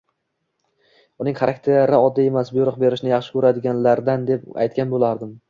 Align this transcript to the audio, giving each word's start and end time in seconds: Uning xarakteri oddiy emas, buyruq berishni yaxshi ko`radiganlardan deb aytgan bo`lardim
Uning 1.23 1.37
xarakteri 1.39 1.99
oddiy 2.07 2.31
emas, 2.31 2.49
buyruq 2.57 2.81
berishni 2.85 3.13
yaxshi 3.13 3.37
ko`radiganlardan 3.43 4.27
deb 4.33 4.51
aytgan 4.67 4.93
bo`lardim 4.99 5.39